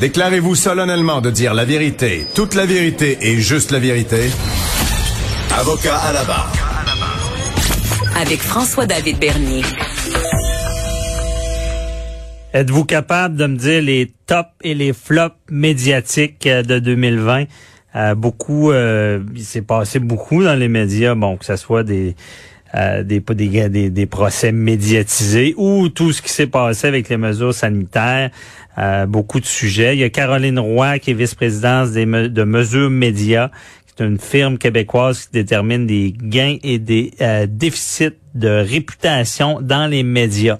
Déclarez-vous 0.00 0.54
solennellement 0.54 1.20
de 1.20 1.30
dire 1.30 1.52
la 1.52 1.66
vérité, 1.66 2.24
toute 2.34 2.54
la 2.54 2.64
vérité 2.64 3.18
et 3.20 3.36
juste 3.36 3.70
la 3.70 3.78
vérité. 3.78 4.30
Avocat 5.54 5.94
à 5.94 6.12
la 6.14 6.24
barre. 6.24 6.50
Avec 8.18 8.40
François-David 8.40 9.18
Bernier. 9.18 9.62
Êtes-vous 12.54 12.86
capable 12.86 13.36
de 13.36 13.46
me 13.46 13.56
dire 13.58 13.82
les 13.82 14.10
tops 14.26 14.48
et 14.62 14.72
les 14.72 14.94
flops 14.94 15.36
médiatiques 15.50 16.46
euh, 16.46 16.62
de 16.62 16.78
2020? 16.78 17.44
Euh, 17.94 18.14
beaucoup, 18.14 18.70
euh, 18.70 19.20
il 19.34 19.44
s'est 19.44 19.60
passé 19.60 19.98
beaucoup 19.98 20.42
dans 20.42 20.58
les 20.58 20.68
médias, 20.68 21.14
bon, 21.14 21.36
que 21.36 21.44
ce 21.44 21.56
soit 21.56 21.84
des, 21.84 22.16
euh, 22.76 23.02
des, 23.02 24.06
procès 24.06 24.52
médiatisés 24.52 25.54
ou 25.56 25.88
tout 25.88 26.12
ce 26.12 26.22
qui 26.22 26.30
s'est 26.30 26.46
passé 26.46 26.86
avec 26.86 27.08
les 27.08 27.16
mesures 27.16 27.52
sanitaires, 27.52 28.30
euh, 28.78 29.06
beaucoup 29.06 29.40
de 29.40 29.44
sujets. 29.44 29.96
Il 29.96 30.00
y 30.00 30.04
a 30.04 30.10
Caroline 30.10 30.58
Roy 30.58 31.00
qui 31.00 31.10
est 31.10 31.14
vice-présidente 31.14 31.90
de 31.90 32.44
mesures 32.44 32.88
médias, 32.88 33.50
qui 33.86 34.00
est 34.02 34.06
une 34.06 34.20
firme 34.20 34.56
québécoise 34.56 35.26
qui 35.26 35.32
détermine 35.32 35.86
des 35.86 36.14
gains 36.16 36.58
et 36.62 36.78
des 36.78 37.12
euh, 37.20 37.46
déficits 37.48 38.16
de 38.36 38.48
réputation 38.48 39.60
dans 39.60 39.88
les 39.88 40.04
médias. 40.04 40.58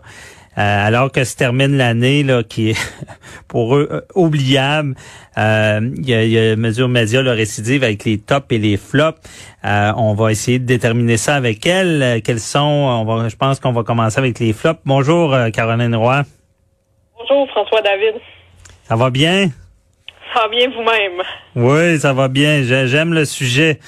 Euh, 0.58 0.86
alors 0.86 1.12
que 1.12 1.22
se 1.22 1.36
termine 1.36 1.76
l'année 1.76 2.24
là 2.24 2.42
qui 2.42 2.70
est 2.70 2.92
pour 3.48 3.76
eux 3.76 3.88
euh, 3.90 4.00
oubliable. 4.16 4.96
Euh, 5.38 5.80
il 5.96 6.08
y, 6.08 6.14
a, 6.14 6.24
y 6.24 6.38
a 6.38 6.56
mesure 6.56 6.88
média 6.88 7.22
le 7.22 7.30
récidive 7.30 7.84
avec 7.84 8.04
les 8.04 8.18
tops 8.18 8.46
et 8.50 8.58
les 8.58 8.76
flops. 8.76 9.20
on 9.62 10.14
va 10.14 10.32
essayer 10.32 10.58
de 10.58 10.66
déterminer 10.66 11.18
ça 11.18 11.36
avec 11.36 11.64
elle. 11.66 12.20
Quels 12.22 12.40
sont 12.40 12.58
On 12.58 13.04
va, 13.04 13.28
je 13.28 13.36
pense 13.36 13.60
qu'on 13.60 13.72
va 13.72 13.84
commencer 13.84 14.18
avec 14.18 14.40
les 14.40 14.52
flops. 14.52 14.80
Bonjour 14.84 15.36
Caroline 15.52 15.94
Roy. 15.94 16.24
Bonjour 17.16 17.48
François 17.50 17.80
David. 17.82 18.20
Ça 18.88 18.96
va 18.96 19.10
bien? 19.10 19.50
Ça 20.34 20.42
va 20.42 20.48
bien 20.48 20.68
vous-même? 20.68 21.22
Oui, 21.54 22.00
ça 22.00 22.12
va 22.12 22.26
bien. 22.26 22.62
J'aime 22.64 23.14
le 23.14 23.24
sujet. 23.24 23.78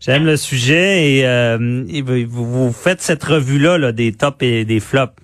J'aime 0.00 0.26
le 0.26 0.36
sujet 0.36 1.02
et, 1.02 1.20
et 1.20 2.02
vous, 2.02 2.44
vous, 2.44 2.72
faites 2.72 3.00
cette 3.00 3.24
revue 3.24 3.58
là, 3.58 3.78
là 3.78 3.92
des 3.92 4.12
tops 4.12 4.42
et 4.42 4.66
des 4.66 4.80
flops. 4.80 5.14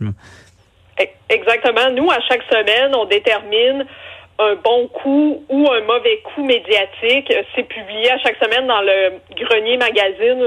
Exactement. 1.29 1.91
Nous, 1.91 2.11
à 2.11 2.21
chaque 2.29 2.43
semaine, 2.51 2.95
on 2.95 3.05
détermine 3.05 3.87
un 4.39 4.55
bon 4.63 4.87
coup 4.89 5.45
ou 5.49 5.71
un 5.71 5.81
mauvais 5.83 6.21
coup 6.23 6.45
médiatique. 6.45 7.33
C'est 7.55 7.63
publié 7.63 8.11
à 8.11 8.19
chaque 8.19 8.37
semaine 8.37 8.67
dans 8.67 8.83
le 8.83 9.19
Grenier 9.35 9.77
Magazine, 9.77 10.45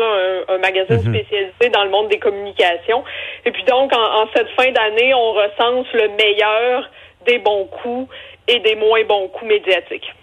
un, 0.47 0.57
magazine 0.59 0.97
mhm. 0.97 1.16
spécialisé 1.16 1.69
dans 1.73 1.83
le 1.83 1.89
monde 1.89 2.09
des 2.09 2.19
communications. 2.19 3.03
Et 3.45 3.52
puis 3.52 3.63
donc, 3.63 3.91
en, 3.94 4.27
cette 4.35 4.50
fin 4.50 4.72
d'année, 4.72 5.13
on 5.13 5.33
recense 5.33 5.88
le 5.94 6.09
meilleur 6.17 6.89
des 7.25 7.39
bons 7.39 7.66
coups 7.66 8.13
et 8.47 8.59
des 8.59 8.75
moins 8.75 9.03
bons 9.05 9.27
coups 9.30 9.50
médiatiques. 9.50 10.13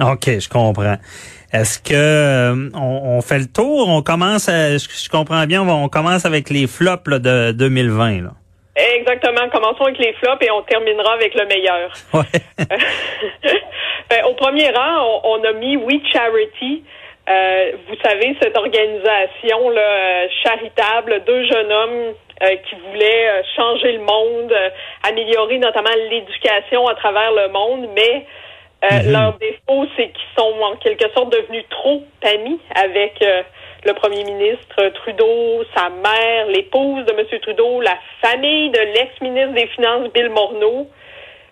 OK, 0.00 0.26
je 0.26 0.48
comprends. 0.48 0.96
Est-ce 1.52 1.80
que 1.80 1.94
euh, 1.94 2.70
on, 2.74 3.20
fait 3.20 3.38
le 3.38 3.46
tour? 3.46 3.88
On 3.88 4.02
commence, 4.02 4.48
à, 4.48 4.76
je, 4.76 5.08
comprends 5.08 5.44
bien, 5.46 5.66
on, 5.66 5.88
commence 5.88 6.24
avec 6.24 6.50
les 6.50 6.66
flops 6.66 7.08
de 7.08 7.52
2020. 7.52 8.22
Là. 8.22 8.30
Exactement. 8.78 9.48
Commençons 9.50 9.84
avec 9.84 9.98
les 9.98 10.12
flops 10.14 10.44
et 10.44 10.50
on 10.50 10.62
terminera 10.62 11.14
avec 11.14 11.34
le 11.34 11.46
meilleur. 11.46 11.90
ben, 14.10 14.24
au 14.26 14.34
premier 14.34 14.70
rang, 14.70 15.20
on, 15.24 15.42
a 15.42 15.52
mis 15.52 15.76
We 15.76 16.00
Charity. 16.12 16.84
Euh, 17.28 17.72
vous 17.88 17.96
savez, 18.02 18.36
cette 18.40 18.56
organisation 18.56 19.68
là, 19.70 19.80
euh, 19.80 20.26
charitable, 20.44 21.22
deux 21.26 21.44
jeunes 21.46 21.72
hommes 21.72 22.14
euh, 22.42 22.56
qui 22.68 22.76
voulaient 22.88 23.42
changer 23.56 23.92
le 23.92 24.00
monde, 24.00 24.54
améliorer 25.02 25.58
notamment 25.58 25.90
l'éducation 26.08 26.86
à 26.86 26.94
travers 26.94 27.32
le 27.32 27.48
monde, 27.48 27.88
mais 27.94 28.24
mm-hmm. 28.82 29.10
leur 29.10 29.32
défaut, 29.34 29.86
c'est 29.96 30.08
qu'ils 30.08 30.38
sont 30.38 30.54
en 30.62 30.76
quelque 30.76 31.10
sorte 31.14 31.32
devenus 31.32 31.64
trop 31.68 32.02
amis 32.22 32.60
avec 32.74 33.22
le 33.84 33.94
premier 33.94 34.24
ministre 34.24 34.88
Trudeau, 34.94 35.64
sa 35.74 35.88
mère, 35.88 36.46
l'épouse 36.48 37.04
de 37.04 37.12
M. 37.12 37.40
Trudeau, 37.40 37.80
la 37.80 37.96
famille 38.20 38.70
de 38.70 38.80
l'ex-ministre 38.80 39.52
des 39.54 39.66
Finances 39.68 40.08
Bill 40.12 40.30
Morneau. 40.30 40.88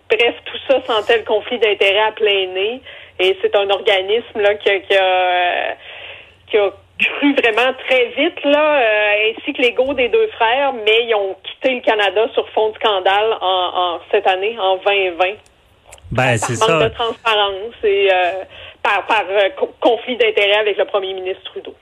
Bref, 0.09 0.35
tout 0.45 0.57
ça 0.67 0.81
sentait 0.85 1.17
le 1.17 1.23
conflit 1.23 1.59
d'intérêts 1.59 2.07
à 2.07 2.11
plein 2.11 2.47
nez. 2.47 2.81
Et 3.19 3.37
c'est 3.41 3.55
un 3.55 3.69
organisme 3.69 4.39
là, 4.39 4.55
qui, 4.55 4.69
a, 4.69 5.75
qui, 6.49 6.57
a, 6.57 6.69
cru 6.99 7.33
vraiment 7.33 7.73
très 7.87 8.05
vite, 8.17 8.43
là, 8.43 8.79
euh, 8.79 9.31
ainsi 9.31 9.53
que 9.53 9.61
l'ego 9.61 9.93
des 9.93 10.09
deux 10.09 10.27
frères, 10.27 10.73
mais 10.73 11.05
ils 11.05 11.15
ont 11.15 11.35
quitté 11.43 11.75
le 11.75 11.81
Canada 11.81 12.27
sur 12.33 12.47
fond 12.49 12.69
de 12.69 12.75
scandale 12.75 13.37
en, 13.41 13.99
cette 14.11 14.27
année, 14.27 14.57
en 14.59 14.77
2020. 14.77 15.25
Ben, 16.11 16.37
c'est 16.37 16.55
ça. 16.55 16.79
de 16.79 16.89
transparence 16.89 17.75
et 17.83 18.09
euh, 18.11 18.43
par, 18.81 19.05
par 19.07 19.23
euh, 19.29 19.49
conflit 19.81 20.15
d'intérêts 20.15 20.59
avec 20.59 20.77
le 20.77 20.85
premier 20.85 21.13
ministre 21.13 21.43
Trudeau 21.45 21.75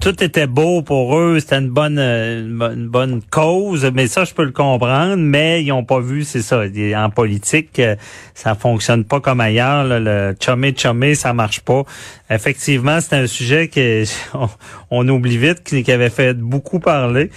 tout 0.00 0.24
était 0.24 0.46
beau 0.46 0.82
pour 0.82 1.18
eux, 1.18 1.38
c'était 1.40 1.58
une 1.58 1.68
bonne, 1.68 1.98
une 1.98 2.88
bonne 2.88 3.20
cause, 3.30 3.90
mais 3.92 4.06
ça 4.06 4.24
je 4.24 4.32
peux 4.32 4.44
le 4.44 4.52
comprendre, 4.52 5.16
mais 5.16 5.62
ils 5.62 5.72
ont 5.72 5.84
pas 5.84 6.00
vu, 6.00 6.24
c'est 6.24 6.42
ça, 6.42 6.62
en 6.96 7.10
politique, 7.10 7.78
euh, 7.78 7.96
ça 8.34 8.54
fonctionne 8.54 9.04
pas 9.04 9.20
comme 9.20 9.40
ailleurs, 9.40 9.84
le 9.84 10.34
chumé 10.40 10.74
chumé, 10.76 11.14
ça 11.14 11.32
marche 11.32 11.60
pas. 11.60 11.82
Effectivement, 12.30 13.00
c'est 13.00 13.16
un 13.16 13.26
sujet 13.26 13.68
que 13.68 14.04
on, 14.90 15.08
oublie 15.08 15.38
vite, 15.38 15.62
qui, 15.62 15.90
avait 15.92 16.10
fait 16.10 16.34
beaucoup 16.34 16.80
parler. 16.80 17.30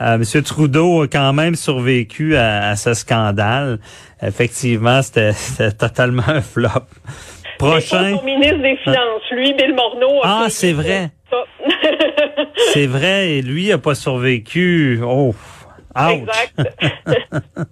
Euh, 0.00 0.18
Monsieur 0.18 0.42
Trudeau 0.42 1.02
a 1.02 1.08
quand 1.08 1.32
même 1.32 1.54
survécu 1.54 2.36
à, 2.36 2.74
ce 2.74 2.94
scandale. 2.94 3.78
Effectivement, 4.20 5.00
c'était 5.02 5.34
totalement 5.78 6.26
un 6.26 6.40
flop 6.40 6.86
prochain? 7.66 8.18
ministre 8.24 8.58
des 8.58 8.76
Finances, 8.78 9.30
lui, 9.30 9.52
Bill 9.54 9.74
Morneau. 9.74 10.20
Ah, 10.22 10.46
c'est 10.48 10.72
vrai. 10.72 11.10
c'est 12.72 12.86
vrai, 12.86 13.30
et 13.30 13.42
lui 13.42 13.68
n'a 13.68 13.78
pas 13.78 13.94
survécu. 13.94 15.00
Oh, 15.04 15.34
Exact. 15.96 16.54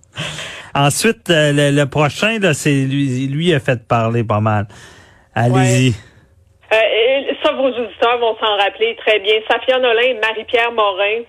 Ensuite, 0.75 1.31
euh, 1.31 1.71
le, 1.73 1.85
prochain, 1.87 2.39
là, 2.39 2.55
c'est 2.55 2.71
lui, 2.71 3.27
lui 3.27 3.53
a 3.55 3.61
fait 3.61 3.87
parler 3.87 4.25
pas 4.25 4.41
mal. 4.41 4.67
Allez-y. 5.35 5.95
Euh, 6.73 7.33
ça, 7.43 7.53
vos 7.53 7.69
auditeurs 7.69 8.19
vont 8.19 8.37
s'en 8.39 8.57
rappeler 8.57 8.97
très 9.05 9.19
bien. 9.21 9.35
Safia 9.51 9.79
Nolin 9.79 10.03
et 10.03 10.21
Marie-Pierre 10.21 10.73
Morin, 10.73 11.23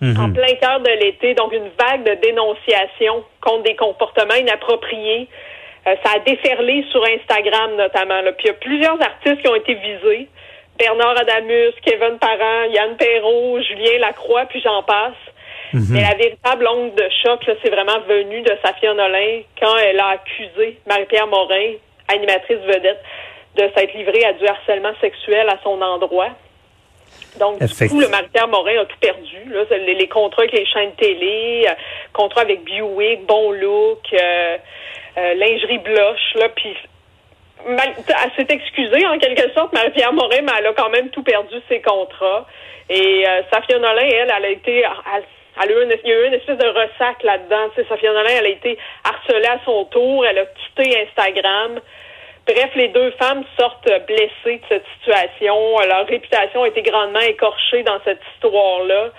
mhm. 0.00 0.18
en 0.18 0.32
plein 0.32 0.54
cœur 0.60 0.80
de 0.80 0.90
l'été, 1.04 1.34
donc 1.34 1.52
une 1.52 1.70
vague 1.78 2.04
de 2.04 2.20
dénonciation 2.20 3.24
contre 3.40 3.62
des 3.62 3.76
comportements 3.76 4.34
inappropriés 4.34 5.28
ça 6.02 6.16
a 6.16 6.18
déferlé 6.20 6.84
sur 6.90 7.04
Instagram 7.04 7.76
notamment. 7.76 8.20
Là. 8.20 8.32
Puis 8.32 8.46
il 8.46 8.48
y 8.48 8.50
a 8.50 8.54
plusieurs 8.54 9.00
artistes 9.00 9.40
qui 9.40 9.48
ont 9.48 9.54
été 9.54 9.74
visés. 9.74 10.28
Bernard 10.78 11.18
Adamus, 11.18 11.72
Kevin 11.82 12.18
Parent, 12.18 12.64
Yann 12.70 12.96
Perrault, 12.96 13.60
Julien 13.62 13.98
Lacroix, 13.98 14.44
puis 14.46 14.60
j'en 14.60 14.82
passe. 14.82 15.14
Mhm. 15.72 15.86
Mais 15.90 16.02
la 16.02 16.14
véritable 16.14 16.66
onde 16.68 16.94
de 16.94 17.08
choc, 17.22 17.40
c'est 17.62 17.70
vraiment 17.70 18.00
venu 18.06 18.42
de 18.42 18.52
Safia 18.62 18.94
Nolin 18.94 19.40
quand 19.60 19.76
elle 19.78 20.00
a 20.00 20.08
accusé 20.08 20.78
Marie-Pierre 20.86 21.26
Morin, 21.26 21.72
animatrice 22.08 22.58
vedette, 22.58 23.02
de 23.56 23.70
s'être 23.74 23.94
livrée 23.94 24.24
à 24.24 24.32
du 24.34 24.46
harcèlement 24.46 24.92
sexuel 25.00 25.48
à 25.48 25.58
son 25.62 25.80
endroit. 25.80 26.30
Donc, 27.38 27.62
du 27.62 27.88
coup, 27.88 28.00
le 28.00 28.08
Marie-Pierre 28.08 28.48
Morin 28.48 28.80
a 28.80 28.84
tout 28.84 28.96
perdu. 29.00 29.44
Là. 29.50 29.64
Les, 29.78 30.08
contrats 30.08 30.42
avec 30.42 30.52
les 30.52 30.66
chaînes 30.66 30.92
télé, 30.96 31.66
euh, 31.68 31.72
contrats 32.12 32.42
avec 32.42 32.64
Buick, 32.64 33.26
Bon 33.26 33.52
Look, 33.52 34.00
euh, 34.12 34.56
euh, 35.18 35.34
lingerie 35.34 35.78
blush, 35.78 36.34
là, 36.36 36.48
puis 36.54 36.76
elle 37.68 38.30
s'est 38.36 38.54
excusée 38.54 39.06
en 39.06 39.18
quelque 39.18 39.50
sorte, 39.52 39.72
Marie-Pierre 39.72 40.12
Morin, 40.12 40.42
mais 40.42 40.52
elle 40.58 40.66
a 40.66 40.72
quand 40.72 40.90
même 40.90 41.08
tout 41.08 41.22
perdu 41.22 41.56
ses 41.68 41.80
contrats. 41.80 42.46
Et 42.88 43.24
Safia 43.50 43.78
Nolin, 43.78 44.02
elle, 44.02 44.32
elle 44.36 44.44
a 44.44 44.50
été, 44.50 44.84
elle, 44.84 45.70
a 45.70 45.72
eu 45.72 45.82
une, 45.82 45.96
il 46.04 46.08
y 46.08 46.12
a 46.12 46.22
eu 46.22 46.26
une 46.28 46.34
espèce 46.34 46.58
de 46.58 46.66
ressac 46.66 47.22
là-dedans. 47.24 47.70
Safia 47.88 48.12
Nolin, 48.12 48.30
elle 48.38 48.46
a 48.46 48.50
été 48.50 48.78
harcelée 49.02 49.48
à 49.48 49.58
son 49.64 49.86
tour, 49.86 50.24
elle 50.26 50.38
a 50.38 50.46
quitté 50.46 51.06
Instagram. 51.08 51.80
Bref, 52.46 52.70
les 52.76 52.88
deux 52.88 53.10
femmes 53.12 53.42
sortent 53.58 53.90
blessées 54.06 54.60
de 54.60 54.64
cette 54.68 54.84
situation. 54.98 55.80
Leur 55.80 56.06
réputation 56.06 56.62
a 56.62 56.68
été 56.68 56.82
grandement 56.82 57.20
écorchée 57.20 57.82
dans 57.82 57.98
cette 58.04 58.20
histoire-là. 58.34 59.10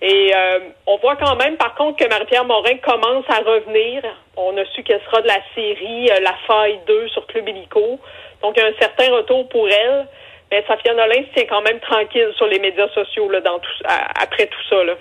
Et 0.00 0.32
euh, 0.34 0.58
on 0.88 0.98
voit 0.98 1.14
quand 1.14 1.36
même, 1.36 1.56
par 1.56 1.76
contre, 1.76 2.04
que 2.04 2.08
Marie-Pierre 2.08 2.44
Morin 2.44 2.76
commence 2.82 3.24
à 3.28 3.38
revenir. 3.38 4.02
On 4.36 4.56
a 4.58 4.64
su 4.74 4.82
qu'elle 4.82 5.00
sera 5.02 5.22
de 5.22 5.28
la 5.28 5.38
série 5.54 6.10
euh, 6.10 6.18
La 6.22 6.34
Faille 6.48 6.80
2 6.88 7.08
sur 7.08 7.24
Club 7.28 7.48
Illico. 7.48 8.00
Donc, 8.42 8.58
un 8.58 8.72
certain 8.80 9.14
retour 9.14 9.48
pour 9.48 9.68
elle. 9.68 10.08
Mais 10.50 10.64
Safia 10.66 10.92
Nolin 10.92 11.22
se 11.28 11.34
tient 11.34 11.46
quand 11.48 11.62
même 11.62 11.78
tranquille 11.78 12.32
sur 12.36 12.48
les 12.48 12.58
médias 12.58 12.88
sociaux 12.88 13.30
là, 13.30 13.40
dans 13.40 13.60
tout, 13.60 13.70
après 13.86 14.46
tout 14.46 14.68
ça. 14.68 14.82
Là. 14.82 14.94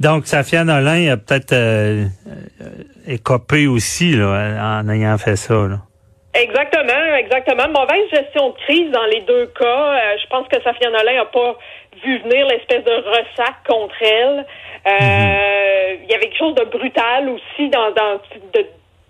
Donc, 0.00 0.26
Safia 0.26 0.64
Nolin 0.64 1.12
a 1.12 1.16
peut-être 1.18 1.52
euh, 1.52 2.04
écopé 3.06 3.66
aussi 3.66 4.12
là, 4.12 4.80
en 4.80 4.88
ayant 4.88 5.18
fait 5.18 5.36
ça. 5.36 5.54
Là. 5.54 5.80
Exactement, 6.34 7.14
exactement. 7.16 7.68
Mauvaise 7.68 8.08
gestion 8.10 8.50
de 8.50 8.54
crise 8.58 8.90
dans 8.90 9.06
les 9.06 9.20
deux 9.22 9.46
cas. 9.46 9.64
Euh, 9.64 10.16
je 10.22 10.26
pense 10.28 10.46
que 10.48 10.60
Safia 10.62 10.90
Nolin 10.90 11.14
n'a 11.14 11.24
pas 11.24 11.56
vu 12.04 12.18
venir 12.18 12.46
l'espèce 12.46 12.84
de 12.84 12.92
ressac 12.92 13.54
contre 13.66 13.96
elle. 14.02 14.46
Euh, 14.86 14.90
mhm. 14.90 16.00
Il 16.04 16.10
y 16.10 16.14
avait 16.14 16.26
quelque 16.26 16.38
chose 16.38 16.54
de 16.54 16.64
brutal 16.64 17.28
aussi 17.28 17.68
dans, 17.70 17.90
dans 17.92 18.20
de 18.52 18.66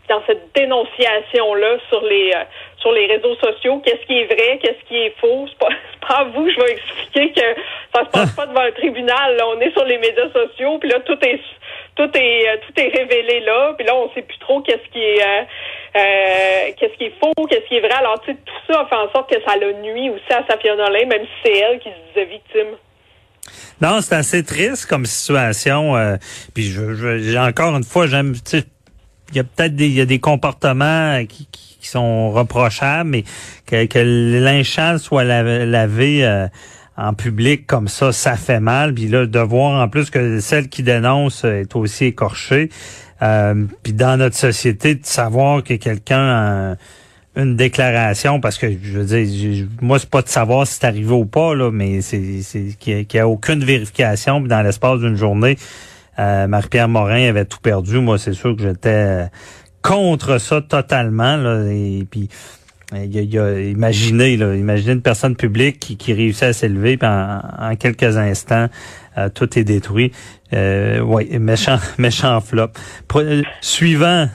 dans 0.09 0.23
cette 0.27 0.55
dénonciation-là 0.55 1.77
sur 1.91 2.03
les 2.03 2.33
euh, 2.35 2.45
sur 2.79 2.93
les 2.93 3.07
réseaux 3.07 3.35
sociaux, 3.37 3.83
qu'est-ce 3.85 4.07
qui 4.07 4.21
est 4.21 4.27
vrai, 4.27 4.59
qu'est-ce 4.63 4.85
qui 4.89 4.97
est 4.97 5.15
faux? 5.21 5.47
C'est 5.49 5.59
pas, 5.59 5.69
pas 6.09 6.15
à 6.21 6.25
vous 6.25 6.47
que 6.47 6.53
je 6.53 6.61
vais 6.61 6.73
expliquer 6.73 7.33
que 7.33 7.61
ça 7.93 8.05
se 8.05 8.11
passe 8.11 8.37
pas 8.37 8.47
devant 8.47 8.61
un 8.61 8.71
tribunal. 8.71 9.37
Là. 9.37 9.49
On 9.49 9.61
est 9.61 9.73
sur 9.73 9.85
les 9.85 9.99
médias 9.99 10.31
sociaux, 10.33 10.79
puis 10.79 10.89
là, 10.89 11.01
tout 11.01 11.19
est 11.27 11.41
tout 11.99 12.17
est 12.17 12.49
euh, 12.49 12.57
tout 12.65 12.81
est 12.81 12.97
révélé 12.97 13.41
là, 13.41 13.75
puis 13.77 13.85
là, 13.85 13.95
on 13.97 14.09
sait 14.15 14.23
plus 14.23 14.39
trop 14.39 14.63
qu'est-ce 14.63 14.89
qui 14.93 15.01
est 15.01 15.21
euh, 15.21 15.43
euh 15.97 16.73
qu'est-ce 16.79 16.97
qui 16.97 17.05
est 17.05 17.15
faux, 17.21 17.47
qu'est-ce 17.47 17.67
qui 17.69 17.77
est 17.77 17.81
vrai. 17.81 17.93
Alors, 17.93 18.21
tu 18.21 18.31
sais, 18.31 18.39
tout 18.45 18.73
ça 18.73 18.81
a 18.81 18.87
fait 18.87 18.95
en 18.95 19.11
sorte 19.11 19.29
que 19.29 19.41
ça 19.45 19.57
l'a 19.57 19.73
nuit 19.73 20.09
aussi 20.11 20.33
à 20.33 20.47
Safia 20.49 20.77
Nolin, 20.77 21.07
même 21.07 21.23
si 21.23 21.33
c'est 21.45 21.59
elle 21.59 21.79
qui 21.81 21.89
se 21.89 22.09
disait 22.09 22.25
victime. 22.27 22.77
Non, 23.81 24.01
c'est 24.01 24.15
assez 24.15 24.45
triste 24.45 24.87
comme 24.87 25.07
situation. 25.07 25.95
Puis 26.55 26.65
je, 26.65 27.37
encore 27.39 27.75
une 27.77 27.85
fois, 27.85 28.07
j'aime, 28.07 28.35
il 29.31 29.37
y 29.37 29.41
a 29.41 29.45
peut-être 29.45 29.75
des, 29.75 29.89
y 29.89 30.01
a 30.01 30.05
des 30.05 30.19
comportements 30.19 31.25
qui, 31.27 31.49
qui, 31.51 31.89
sont 31.89 32.31
reprochables, 32.33 33.09
mais 33.09 33.25
que, 33.67 33.87
que 33.87 33.99
le 33.99 34.41
linge 34.41 34.99
soit 34.99 35.25
lavé, 35.25 36.49
en 36.99 37.15
public 37.15 37.67
comme 37.67 37.89
ça, 37.89 38.13
ça 38.13 38.37
fait 38.37 38.61
mal. 38.61 38.93
Puis 38.93 39.09
là, 39.09 39.25
de 39.25 39.39
voir 39.39 39.81
en 39.83 39.89
plus 39.89 40.11
que 40.11 40.41
celle 40.41 40.69
qui 40.69 40.83
dénonce 40.83 41.45
est 41.45 41.75
aussi 41.77 42.07
écorchée. 42.07 42.69
Euh, 43.23 43.65
puis 43.83 43.95
dans 43.95 44.19
notre 44.19 44.37
société, 44.37 44.97
de 44.97 45.07
savoir 45.07 45.63
que 45.63 45.75
quelqu'un 45.75 46.77
une 47.39 47.55
déclaration 47.55 48.41
parce 48.41 48.59
que 48.59 48.67
je 48.83 48.99
veux 48.99 49.05
dire, 49.05 49.67
moi 49.81 50.01
c'est 50.01 50.11
pas 50.11 50.23
de 50.23 50.29
savoir 50.29 50.67
si 50.67 50.75
c'est 50.75 50.87
arrivé 50.87 51.13
ou 51.13 51.25
pas 51.25 51.55
là, 51.55 51.71
mais 51.71 52.01
c'est 52.01 52.43
c'est 52.43 52.77
qu'il 52.79 53.07
n'y 53.13 53.21
a, 53.21 53.29
aucune 53.29 53.65
vérification. 53.65 54.41
Puis 54.41 54.49
dans 54.49 54.63
l'espace 54.63 54.99
d'une 54.99 55.15
journée, 55.15 55.57
euh, 56.19 56.49
Marie-Pierre 56.49 56.89
Morin 56.89 57.29
avait 57.29 57.45
tout 57.45 57.61
perdu. 57.61 58.01
Moi, 58.01 58.19
c'est 58.19 58.33
sûr 58.33 58.57
que 58.57 58.63
j'étais 58.63 59.29
contre 59.83 60.39
ça 60.39 60.61
totalement. 60.61 61.37
Là, 61.37 61.63
et 61.71 62.05
puis 62.11 62.29
il 62.95 63.33
y 63.35 63.39
a, 63.39 63.61
imaginez, 63.61 64.37
là, 64.37 64.55
imaginez 64.55 64.93
une 64.93 65.03
personne 65.03 65.37
publique 65.37 65.79
qui, 65.79 65.97
qui 65.97 66.15
réussit 66.15 66.45
à 66.45 66.53
s'élever, 66.53 66.97
puis 66.97 67.09
en, 67.09 67.75
quelques 67.77 68.17
instants, 68.17 68.67
euh, 69.19 69.29
tout 69.29 69.59
est 69.59 69.65
détruit. 69.65 70.13
Euh, 70.55 71.01
oui, 71.01 71.29
méchant, 71.39 71.77
méchant 71.99 72.41
flop. 72.41 72.69
Euh, 73.17 73.43
suivant. 73.61 74.27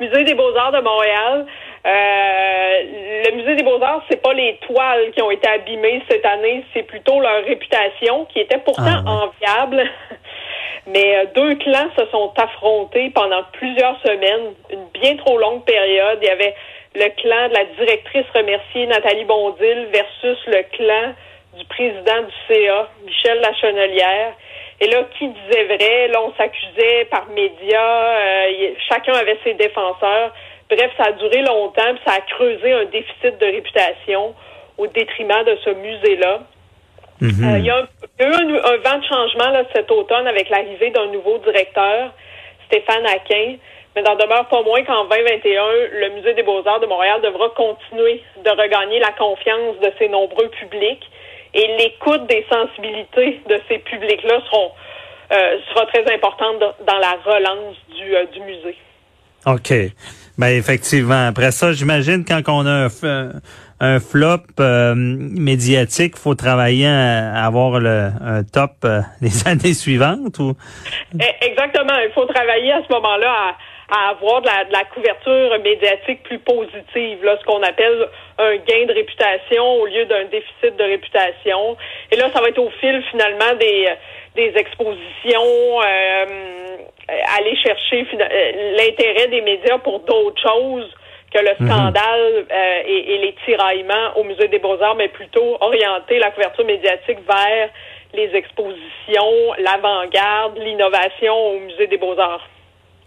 Musée 0.00 0.24
des 0.24 0.34
Beaux-Arts 0.34 0.72
de 0.72 0.80
Montréal. 0.80 1.46
Euh, 1.86 3.30
le 3.30 3.36
musée 3.36 3.56
des 3.56 3.62
Beaux-Arts, 3.62 4.02
c'est 4.10 4.20
pas 4.20 4.34
les 4.34 4.58
toiles 4.66 5.10
qui 5.14 5.22
ont 5.22 5.30
été 5.30 5.48
abîmées 5.48 6.02
cette 6.10 6.24
année, 6.26 6.64
c'est 6.74 6.82
plutôt 6.82 7.20
leur 7.20 7.42
réputation 7.44 8.26
qui 8.26 8.40
était 8.40 8.58
pourtant 8.58 9.02
ah, 9.06 9.28
enviable. 9.28 9.82
Mais 10.86 11.16
euh, 11.16 11.24
deux 11.34 11.54
clans 11.56 11.88
se 11.96 12.04
sont 12.06 12.32
affrontés 12.36 13.10
pendant 13.10 13.42
plusieurs 13.52 13.98
semaines, 14.02 14.54
une 14.70 14.86
bien 15.00 15.16
trop 15.16 15.38
longue 15.38 15.64
période. 15.64 16.18
Il 16.20 16.26
y 16.26 16.30
avait 16.30 16.54
le 16.94 17.08
clan 17.20 17.48
de 17.48 17.54
la 17.54 17.64
directrice 17.78 18.26
remerciée 18.34 18.86
Nathalie 18.86 19.24
Bondil 19.24 19.88
versus 19.92 20.38
le 20.46 20.62
clan 20.76 21.14
du 21.56 21.64
président 21.66 22.22
du 22.22 22.32
CA, 22.48 22.88
Michel 23.04 23.40
Lachenelière. 23.40 24.34
Et 24.80 24.86
là, 24.88 25.04
qui 25.18 25.28
disait 25.28 25.64
vrai? 25.64 26.08
Là, 26.08 26.22
on 26.22 26.32
s'accusait 26.34 27.04
par 27.10 27.28
médias. 27.28 28.18
Euh, 28.18 28.74
chacun 28.88 29.12
avait 29.12 29.38
ses 29.44 29.54
défenseurs. 29.54 30.32
Bref, 30.70 30.90
ça 30.96 31.08
a 31.08 31.12
duré 31.12 31.42
longtemps, 31.42 31.94
puis 31.94 32.00
ça 32.06 32.14
a 32.14 32.20
creusé 32.20 32.72
un 32.72 32.84
déficit 32.86 33.38
de 33.38 33.46
réputation 33.46 34.34
au 34.78 34.86
détriment 34.86 35.44
de 35.44 35.58
ce 35.64 35.70
musée-là. 35.70 36.40
Mhm. 37.20 37.44
Euh, 37.44 37.58
il 37.58 37.64
y 37.66 37.70
a, 37.70 37.86
eu 38.20 38.24
un, 38.24 38.76
vent 38.78 38.98
de 38.98 39.04
changement 39.04 39.50
là, 39.50 39.64
cet 39.74 39.90
automne 39.90 40.26
avec 40.26 40.48
l'arrivée 40.48 40.90
d'un 40.90 41.08
nouveau 41.08 41.38
directeur, 41.38 42.14
Stéphane 42.66 43.06
Aquin. 43.06 43.56
Mais 43.94 44.02
n'en 44.02 44.14
demeure 44.14 44.46
pas 44.48 44.62
moins 44.62 44.82
qu'en 44.84 45.04
2021, 45.04 45.62
le 45.92 46.10
Musée 46.14 46.34
des 46.34 46.42
beaux-arts 46.42 46.80
de 46.80 46.86
Montréal 46.86 47.20
devra 47.22 47.48
continuer 47.50 48.22
de 48.44 48.50
regagner 48.50 49.00
la 49.00 49.12
confiance 49.12 49.78
de 49.82 49.92
ses 49.98 50.08
nombreux 50.08 50.48
publics 50.48 51.10
et 51.54 51.66
l'écoute 51.78 52.26
des 52.28 52.46
sensibilités 52.48 53.40
de 53.48 53.60
ces 53.68 53.78
publics-là 53.78 54.40
seront 54.46 54.70
euh, 55.32 55.58
sera 55.72 55.86
très 55.86 56.12
importante 56.12 56.58
dans 56.86 56.98
la 56.98 57.16
relance 57.24 57.76
du, 57.96 58.16
euh, 58.16 58.26
du 58.26 58.40
musée. 58.40 58.76
OK. 59.46 59.72
Ben 60.38 60.56
effectivement. 60.56 61.28
Après 61.28 61.50
ça, 61.50 61.72
j'imagine 61.72 62.24
quand 62.24 62.42
on 62.48 62.66
a 62.66 62.88
un, 62.88 63.30
un 63.80 63.98
flop 63.98 64.44
euh, 64.60 64.94
médiatique, 64.94 66.16
faut 66.16 66.34
travailler 66.34 66.86
à, 66.86 67.44
avoir 67.44 67.80
le, 67.80 68.10
un 68.20 68.42
top 68.44 68.72
euh, 68.84 69.00
les 69.20 69.48
années 69.48 69.74
suivantes 69.74 70.38
ou? 70.38 70.54
Eh, 71.18 71.46
Exactement. 71.46 71.98
Il 72.04 72.12
faut 72.14 72.26
travailler 72.26 72.72
à 72.72 72.82
ce 72.86 72.92
moment-là 72.92 73.56
à, 73.90 74.10
avoir 74.10 74.40
de 74.42 74.46
la, 74.46 74.64
de 74.64 74.72
la, 74.72 74.84
couverture 74.84 75.58
médiatique 75.58 76.22
plus 76.22 76.38
positive, 76.38 77.24
là, 77.24 77.36
ce 77.38 77.44
qu'on 77.44 77.62
appelle 77.62 78.08
un 78.38 78.56
gain 78.56 78.86
de 78.86 78.92
réputation 78.92 79.80
au 79.80 79.86
lieu 79.86 80.04
d'un 80.06 80.24
déficit 80.24 80.76
de 80.76 80.84
réputation. 80.84 81.76
Et 82.10 82.16
là, 82.16 82.30
ça 82.32 82.40
va 82.40 82.48
être 82.48 82.58
au 82.58 82.70
fil 82.80 83.02
finalement 83.10 83.54
des, 83.58 83.88
des 84.34 84.52
expositions, 84.56 85.80
euh, 85.82 86.76
aller 87.38 87.56
chercher 87.56 88.06
euh, 88.14 88.76
l'intérêt 88.76 89.28
des 89.28 89.40
médias 89.40 89.78
pour 89.78 90.00
d'autres 90.00 90.40
choses 90.40 90.90
que 91.32 91.38
le 91.38 91.54
mhm. 91.58 91.68
scandale 91.68 92.46
euh, 92.50 92.82
et, 92.86 93.14
et, 93.14 93.18
les 93.18 93.34
tiraillements 93.44 94.16
au 94.16 94.24
Musée 94.24 94.48
des 94.48 94.58
Beaux-Arts, 94.58 94.96
mais 94.96 95.08
plutôt 95.08 95.56
orienter 95.60 96.18
la 96.18 96.30
couverture 96.30 96.64
médiatique 96.64 97.18
vers 97.26 97.70
les 98.14 98.34
expositions, 98.34 99.54
l'avant-garde, 99.58 100.58
l'innovation 100.58 101.34
au 101.34 101.58
Musée 101.60 101.86
des 101.86 101.98
Beaux-Arts. 101.98 102.48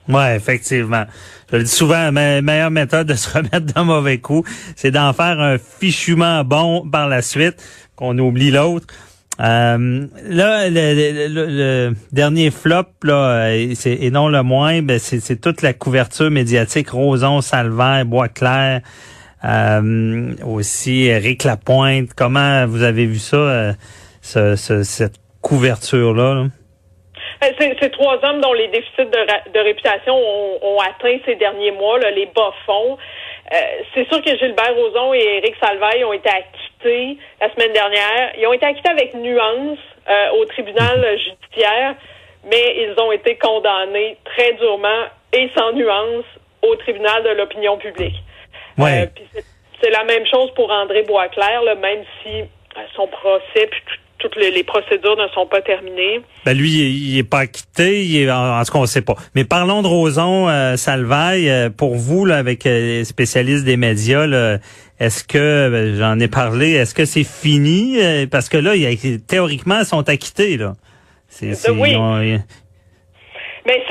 Oui, 0.10 0.24
effectivement. 0.36 1.06
Je 1.52 1.58
le 1.58 1.64
dis 1.64 1.72
souvent, 1.72 2.12
la 2.12 2.42
meilleure 2.42 2.72
méthode 2.72 3.08
de 3.08 3.14
se 3.14 3.30
remettre 3.30 3.62
d'un 3.74 3.84
mauvais 3.84 4.18
coup, 4.18 4.44
c'est 4.76 4.92
d'en 4.92 5.14
faire 5.14 5.40
un 5.40 5.58
fichument 5.58 6.44
bon 6.44 6.90
par 6.90 7.08
la 7.08 7.22
suite, 7.22 7.56
qu'on 7.96 8.18
oublie 8.18 8.52
l'autre. 8.52 8.88
Euh, 9.40 10.06
là, 10.30 10.70
le, 10.70 11.94
dernier 12.12 12.52
flop, 12.52 12.86
là, 13.04 13.50
et 13.52 14.12
non 14.12 14.30
le 14.30 14.44
moins, 14.44 14.82
ben, 14.82 15.00
c'est 15.00 15.42
toute 15.42 15.62
la 15.62 15.74
couverture 15.74 16.30
médiatique 16.30 16.90
Roson, 16.90 17.42
Salvaire, 17.42 18.06
Boisclair, 18.06 18.82
euh, 19.44 20.34
aussi 20.46 21.06
Eric 21.06 21.44
Lapointe. 21.44 22.12
Comment 22.16 22.68
vous 22.68 22.84
avez 22.84 23.06
vu 23.06 23.20
ça, 23.20 23.38
euh, 23.38 24.56
cette 24.56 25.16
couverture-là? 25.42 26.36
là? 26.36 26.44
euh, 26.44 26.63
c'est 27.60 27.90
trois 27.92 28.20
hommes 28.24 28.42
dont 28.42 28.54
les 28.54 28.68
déficits 28.68 29.06
de, 29.06 29.60
réputation 29.60 30.16
ont, 30.16 30.80
atteint 30.80 31.18
ces 31.26 31.36
derniers 31.36 31.72
mois, 31.72 32.00
les 32.00 32.26
bas-fonds. 32.28 32.98
Euh, 33.52 33.58
c'est 33.94 34.08
sûr 34.08 34.22
que 34.22 34.38
Gilbert 34.38 34.76
Rozon 34.76 35.14
et 35.14 35.38
Éric 35.38 35.56
Salvaille 35.62 36.04
ont 36.06 36.14
été 36.14 36.30
acquittés 36.30 37.18
la 37.42 37.54
semaine 37.54 37.74
dernière. 37.74 38.34
Ils 38.38 38.48
ont 38.48 38.54
été 38.54 38.66
acquittés 38.66 38.90
avec 38.90 39.14
nuance 39.14 39.80
euh, 40.10 40.30
au 40.40 40.46
tribunal 40.46 41.18
judiciaire, 41.20 41.96
mais 42.46 42.76
ils 42.78 42.96
ont 43.00 43.12
été 43.12 43.36
condamnés 43.38 44.18
très 44.26 44.54
durement 44.54 45.06
et 45.34 45.50
sans 45.56 45.74
nuance 45.74 46.26
au 46.62 46.76
tribunal 46.78 47.24
de 47.24 47.30
l'opinion 47.30 47.78
publique. 47.78 48.16
Ouais. 48.78 49.10
c'est 49.82 49.92
la 49.92 50.04
même 50.06 50.26
chose 50.26 50.52
pour 50.56 50.72
André 50.72 51.04
Boisclair, 51.04 51.62
même 51.78 52.04
si 52.24 52.44
son 52.96 53.08
procès 53.08 53.68
puis 53.70 53.82
toutes 54.24 54.38
les, 54.38 54.64
procédures 54.64 55.18
ne 55.18 55.28
sont 55.34 55.46
pas 55.46 55.62
terminées. 55.62 56.22
Ben 56.46 56.58
lui, 56.58 56.70
il, 56.70 57.20
est 57.20 57.30
pas 57.30 57.40
acquitté, 57.40 58.04
il 58.04 58.24
est, 58.24 58.32
en, 58.32 58.64
ce 58.64 58.72
qu'on 58.72 58.86
sait 58.86 59.02
pas. 59.02 59.16
Mais 59.36 59.44
parlons 59.44 59.82
de 59.82 59.88
Roson 59.88 60.48
euh, 60.48 60.78
Salvaille. 60.78 61.50
Euh, 61.50 61.70
pour 61.70 61.96
vous, 61.96 62.26
là, 62.26 62.38
avec 62.38 62.66
euh, 62.66 63.00
les 63.00 63.04
spécialistes 63.04 63.66
des 63.66 63.76
médias, 63.76 64.26
est-ce 65.00 65.26
que, 65.26 65.70
ben, 65.70 65.96
j'en 65.96 66.20
ai 66.20 66.30
parlé, 66.30 66.72
est-ce 66.72 66.96
que 66.96 67.04
c'est 67.04 67.26
fini? 67.26 67.98
parce 68.32 68.48
que 68.48 68.58
là, 68.58 68.76
il, 68.76 69.22
théoriquement, 69.26 69.80
ils 69.80 69.86
sont 69.86 70.08
acquittés. 70.08 70.56
Là. 70.58 70.74
C'est, 71.28 71.70
oui. 71.70 71.96
Mais 73.66 73.82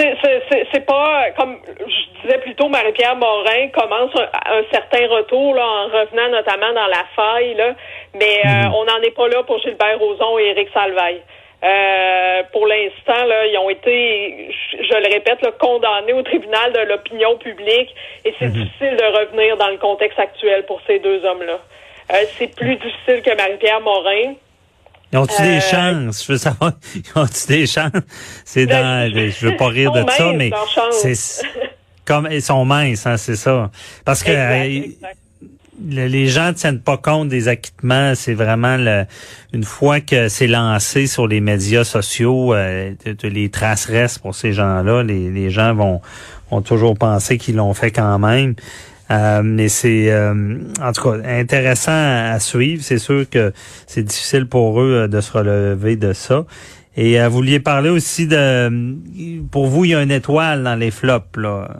c'est 0.73 0.87
pas 0.87 1.31
comme 1.37 1.57
je 1.79 2.23
disais 2.23 2.39
plutôt 2.39 2.69
Marie-Pierre 2.69 3.17
Morin 3.17 3.69
commence 3.73 4.11
un, 4.15 4.63
certain 4.71 5.07
retour 5.09 5.55
là, 5.55 5.65
en 5.65 5.85
revenant 5.87 6.29
notamment 6.31 6.73
dans 6.75 6.87
la 6.89 7.05
faille 7.17 7.55
là, 7.55 7.75
mais 8.15 8.41
euh, 8.45 8.69
mhm. 8.69 8.75
on 8.75 8.85
n'en 8.85 9.01
est 9.03 9.15
pas 9.15 9.29
là 9.29 9.43
pour 9.43 9.59
Gilbert 9.61 9.99
Rozon 9.99 10.39
et 10.39 10.51
Éric 10.51 10.69
Salvaille. 10.73 11.23
Euh, 11.65 12.43
pour 12.53 12.67
l'instant, 12.67 13.25
là, 13.25 13.47
ils 13.47 13.57
ont 13.57 13.71
été, 13.71 14.51
je, 14.73 14.95
le 14.95 15.13
répète, 15.13 15.41
là, 15.43 15.53
condamnés 15.53 16.13
au 16.13 16.23
tribunal 16.23 16.73
de 16.73 16.81
l'opinion 16.81 17.39
publique 17.39 17.95
et 18.25 18.35
c'est 18.39 18.47
mhm. 18.47 18.65
difficile 18.65 18.97
de 18.97 19.19
revenir 19.19 19.57
dans 19.57 19.69
le 19.69 19.79
contexte 19.79 20.19
actuel 20.19 20.67
pour 20.67 20.81
ces 20.87 20.99
deux 20.99 21.25
hommes-là. 21.25 21.61
Euh, 22.13 22.25
c'est 22.37 22.55
plus 22.55 22.77
difficile 22.77 23.23
que 23.23 23.37
Marie-Pierre 23.37 23.81
Morin. 23.81 24.35
Ils 25.13 25.19
ont-tu 25.19 25.43
des 25.43 25.61
chances? 25.61 26.25
Je 26.25 26.33
veux 26.33 26.39
savoir, 26.39 26.73
ils 26.95 27.19
ont-tu 27.19 27.47
des 27.47 27.67
chances? 27.67 27.93
C'est 28.45 28.67
dans, 28.67 29.11
je 29.15 29.47
veux 29.47 29.57
pas 29.57 29.69
rire 29.69 29.93
de 29.93 30.09
ça, 30.11 30.33
mais 30.33 30.51
c'est 30.91 31.47
comme 32.05 32.29
ils 32.31 32.43
sont 32.43 32.65
minces, 32.65 33.07
hein, 33.07 33.17
c'est 33.17 33.37
ça. 33.37 33.71
Parce 34.05 34.25
que 34.25 34.33
euh, 35.93 36.09
les 36.09 36.27
gens 36.27 36.53
tiennent 36.53 36.81
pas 36.81 36.97
compte 36.97 37.29
des 37.29 37.49
acquittements. 37.49 38.15
C'est 38.15 38.35
vraiment 38.35 38.77
le, 38.77 39.05
une 39.53 39.65
fois 39.65 40.01
que 40.01 40.29
c'est 40.29 40.47
lancé 40.47 41.07
sur 41.07 41.27
les 41.27 41.41
médias 41.41 41.85
sociaux, 41.85 42.55
euh, 42.55 42.95
les 43.23 43.49
traces 43.51 43.87
restent 43.87 44.21
pour 44.21 44.35
ces 44.35 44.53
gens-là. 44.53 45.03
Les, 45.03 45.31
les 45.31 45.51
gens 45.51 45.75
vont, 45.75 46.01
vont 46.51 46.63
toujours 46.63 46.97
penser 46.97 47.39
qu'ils 47.39 47.57
l'ont 47.57 47.75
fait 47.75 47.91
quand 47.91 48.19
même. 48.19 48.55
Euh, 49.13 49.43
mais 49.45 49.69
c'est 49.69 50.11
euh, 50.11 50.59
en 50.81 50.93
tout 50.93 51.03
cas 51.03 51.19
intéressant 51.25 51.93
à, 51.93 52.39
suivre. 52.41 52.83
C'est 52.83 52.99
sûr 52.99 53.29
que 53.29 53.53
c'est 53.87 54.03
difficile 54.03 54.47
pour 54.47 54.81
eux 54.81 54.93
euh, 54.93 55.09
de 55.09 55.21
se 55.21 55.33
relever 55.33 55.97
de 55.97 56.13
ça. 56.13 56.45
Et 56.97 57.19
vous 57.25 57.31
vouliez 57.31 57.59
parler 57.59 57.89
aussi 57.89 58.27
de 58.27 58.71
pour 59.51 59.67
vous, 59.67 59.87
il 59.87 59.93
y 59.93 59.95
a 59.95 60.03
une 60.03 60.11
étoile 60.11 60.63
dans 60.63 60.75
les 60.75 60.91
flops 60.91 61.39
là. 61.39 61.71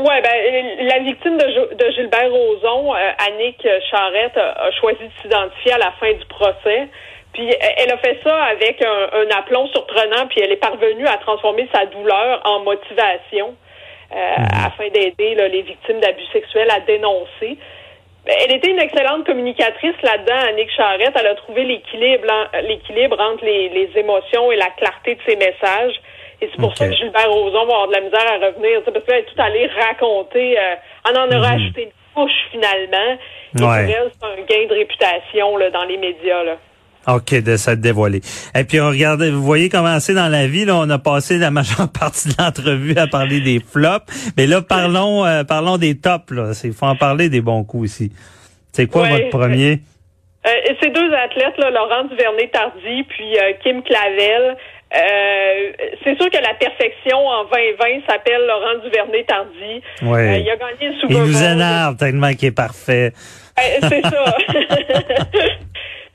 Oui, 0.00 0.14
ben, 0.22 0.86
la 0.86 0.98
victime 1.00 1.36
de, 1.36 1.74
de 1.74 1.90
Gilbert 1.92 2.30
Rozon, 2.30 2.92
Annick 2.92 3.66
Charrette, 3.90 4.36
a, 4.36 4.70
choisi 4.80 5.04
de 5.04 5.12
s'identifier 5.22 5.72
à 5.72 5.78
la 5.78 5.92
fin 5.92 6.12
du 6.12 6.24
procès. 6.26 6.88
Puis 7.32 7.48
elle 7.76 7.92
a 7.92 7.98
fait 7.98 8.18
ça 8.24 8.34
avec 8.44 8.82
un, 8.82 9.18
un 9.18 9.38
aplomb 9.38 9.66
surprenant, 9.68 10.26
puis 10.28 10.40
elle 10.40 10.52
est 10.52 10.56
parvenue 10.56 11.06
à 11.06 11.16
transformer 11.18 11.68
sa 11.72 11.86
douleur 11.86 12.40
en 12.44 12.60
motivation. 12.60 13.54
Euh, 14.12 14.16
mhm. 14.16 14.66
afin 14.66 14.88
d'aider 14.88 15.36
les 15.36 15.62
victimes 15.62 16.00
d'abus 16.00 16.26
sexuels 16.32 16.68
à 16.68 16.80
dénoncer. 16.80 17.56
Elle 18.26 18.56
était 18.56 18.68
une 18.68 18.80
excellente 18.80 19.24
communicatrice 19.24 19.94
là-dedans, 20.02 20.48
Annick 20.48 20.68
Charrette. 20.76 21.12
Elle 21.14 21.28
a 21.28 21.36
trouvé 21.36 21.62
l'équilibre, 21.62 22.26
l'équilibre 22.64 23.20
entre 23.20 23.44
les, 23.44 23.68
les, 23.68 23.88
émotions 23.94 24.50
et 24.50 24.56
la 24.56 24.66
clarté 24.70 25.14
de 25.14 25.20
ses 25.24 25.36
messages. 25.36 25.94
Et 26.42 26.48
c'est 26.50 26.60
pour 26.60 26.76
ça 26.76 26.88
que 26.88 26.94
Gilbert 26.94 27.30
Rozon 27.30 27.66
va 27.66 27.74
avoir 27.74 27.88
de 27.88 27.92
la 27.92 28.00
misère 28.00 28.26
à 28.26 28.46
revenir. 28.46 28.82
Parce 28.84 29.04
qu'elle 29.04 29.18
est 29.18 29.34
tout 29.34 29.40
allée 29.40 29.66
raconter. 29.66 30.58
Euh, 30.58 30.74
on 31.08 31.16
en 31.16 31.38
aura 31.38 31.56
mhm. 31.56 31.66
acheté 31.66 31.82
une 31.84 32.14
couche 32.14 32.38
finalement. 32.50 33.18
Et 33.54 33.58
pour 33.58 33.74
elle, 33.74 34.10
c'est 34.12 34.26
un 34.26 34.36
gain 34.36 34.66
de 34.68 34.74
réputation 34.74 35.56
là, 35.56 35.70
dans 35.70 35.84
les 35.84 35.96
médias. 35.98 36.42
Là. 36.44 36.56
OK, 37.08 37.42
de 37.42 37.56
s'être 37.56 37.80
dévoilé. 37.80 38.20
Et 38.54 38.64
puis, 38.64 38.80
on 38.80 38.88
regarde, 38.88 39.22
vous 39.22 39.42
voyez 39.42 39.68
comment 39.68 39.98
c'est 40.00 40.14
dans 40.14 40.28
la 40.28 40.46
vie. 40.46 40.64
Là, 40.64 40.76
on 40.76 40.90
a 40.90 40.98
passé 40.98 41.38
la 41.38 41.50
majeure 41.50 41.90
partie 41.98 42.28
de 42.28 42.34
l'entrevue 42.38 42.96
à 42.96 43.06
parler 43.06 43.40
des 43.40 43.60
flops. 43.60 44.32
Mais 44.36 44.46
là, 44.46 44.62
parlons 44.62 45.24
euh, 45.24 45.44
parlons 45.44 45.78
des 45.78 45.98
tops. 45.98 46.32
Il 46.64 46.72
faut 46.72 46.86
en 46.86 46.96
parler 46.96 47.28
des 47.28 47.40
bons 47.40 47.64
coups 47.64 47.84
aussi. 47.84 48.12
C'est 48.72 48.86
quoi 48.86 49.08
votre 49.08 49.30
premier? 49.30 49.80
Euh, 50.46 50.50
ces 50.80 50.88
deux 50.88 51.12
athlètes, 51.12 51.58
là, 51.58 51.70
Laurent 51.70 52.04
Duvernay-Tardy 52.04 53.04
puis 53.08 53.38
euh, 53.38 53.52
Kim 53.62 53.82
Clavel, 53.82 54.56
euh, 54.92 55.72
c'est 56.02 56.16
sûr 56.16 56.30
que 56.30 56.38
la 56.38 56.54
perfection 56.54 57.18
en 57.18 57.44
2020 57.44 58.06
s'appelle 58.08 58.44
Laurent 58.46 58.78
Duvernay-Tardy. 58.82 59.82
Ouais. 60.02 60.42
il 60.42 60.50
a 60.50 60.56
gagné 60.56 60.88
le 60.88 60.94
Super 60.94 61.16
Il 61.16 61.22
nous 61.22 61.42
énerve 61.42 61.96
tellement 61.96 62.32
qu'il 62.32 62.48
est 62.48 62.56
parfait. 62.56 63.12
c'est 63.56 64.02
ça. 64.02 64.36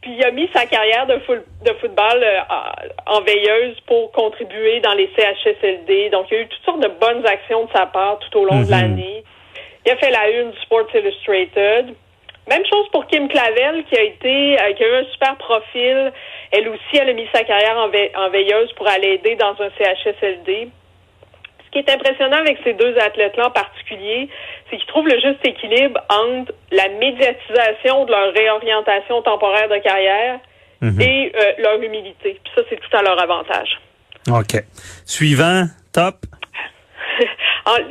Puis 0.02 0.14
il 0.20 0.24
a 0.24 0.32
mis 0.32 0.48
sa 0.54 0.66
carrière 0.66 1.08
de, 1.08 1.16
de 1.16 1.74
football 1.80 2.22
euh, 2.22 2.40
en 3.08 3.22
veilleuse 3.22 3.76
pour 3.88 4.12
contribuer 4.12 4.80
dans 4.82 4.94
les 4.94 5.10
CHSLD. 5.16 6.10
Donc, 6.12 6.28
il 6.30 6.36
y 6.36 6.38
a 6.38 6.44
eu 6.44 6.48
toutes 6.48 6.66
sortes 6.66 6.82
de 6.82 6.92
bonnes 7.00 7.26
actions 7.26 7.66
de 7.66 7.72
sa 7.72 7.86
part 7.88 8.20
tout 8.20 8.40
au 8.40 8.46
long 8.46 8.60
de 8.60 8.66
mhm. 8.66 8.72
l'année. 8.72 9.24
Il 9.86 9.92
a 9.92 9.96
fait 9.96 10.12
la 10.12 10.30
une 10.30 10.52
du 10.52 10.60
Sports 10.60 10.94
Illustrated. 10.94 11.96
Même 12.48 12.64
chose 12.72 12.88
pour 12.92 13.08
Kim 13.08 13.28
Clavel, 13.28 13.84
qui 13.86 13.98
a 13.98 14.04
été, 14.04 14.62
euh, 14.62 14.74
qui 14.74 14.84
a 14.84 14.88
eu 14.88 14.96
un 14.96 15.06
super 15.12 15.36
profil. 15.38 16.12
Elle 16.52 16.70
aussi, 16.70 16.98
elle 17.00 17.10
a 17.10 17.14
mis 17.14 17.28
sa 17.34 17.44
carrière 17.44 17.78
en, 17.78 17.90
en 18.22 18.30
veilleuse 18.30 18.72
pour 18.74 18.88
aller 18.88 19.20
aider 19.20 19.36
dans 19.36 19.56
un 19.60 19.70
CHSLD 19.78 20.70
qui 21.76 21.80
est 21.80 21.94
impressionnant 21.94 22.38
avec 22.38 22.58
ces 22.64 22.74
deux 22.74 22.96
athlètes-là 22.98 23.48
en 23.48 23.52
particulier, 23.52 24.30
c'est 24.70 24.78
qu'ils 24.78 24.88
trouvent 24.88 25.10
le 25.10 25.20
juste 25.20 25.46
équilibre 25.46 26.00
entre 26.10 26.54
la 26.72 26.88
médiatisation 26.88 28.06
de 28.06 28.12
leur 28.12 28.34
réorientation 28.34 29.22
temporaire 29.22 29.68
de 29.68 29.78
carrière 29.80 30.40
mhm. 30.80 31.02
et 31.02 31.34
euh, 31.36 31.52
leur 31.58 31.82
humilité. 31.82 32.40
Puis 32.42 32.54
ça, 32.56 32.62
c'est 32.70 32.80
tout 32.80 32.96
à 32.96 33.02
leur 33.02 33.22
avantage. 33.22 33.78
OK. 34.32 34.64
Suivant, 35.06 35.66
top. 35.92 36.16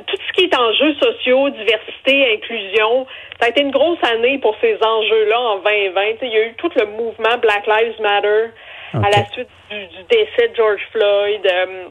tout 0.06 0.16
ce 0.28 0.32
qui 0.32 0.44
est 0.44 0.56
enjeux 0.56 0.94
sociaux, 0.94 1.50
diversité, 1.50 2.32
inclusion, 2.36 3.06
ça 3.40 3.46
a 3.46 3.48
été 3.48 3.62
une 3.62 3.70
grosse 3.70 4.02
année 4.02 4.38
pour 4.38 4.56
ces 4.60 4.78
enjeux-là 4.82 5.40
en 5.40 5.56
2020. 5.58 6.02
Il 6.22 6.28
y 6.28 6.36
a 6.36 6.46
eu 6.46 6.54
tout 6.54 6.70
le 6.76 6.86
mouvement 6.86 7.36
Black 7.40 7.66
Lives 7.66 8.00
Matter 8.00 8.50
à 8.94 9.10
la 9.10 9.26
suite 9.32 9.48
du, 9.70 10.02
décès 10.08 10.48
de 10.48 10.56
George 10.56 10.80
Floyd. 10.92 11.46
Euh, 11.46 11.88